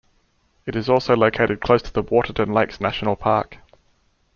[0.65, 3.59] It is also located close to the Waterton Lakes National Park.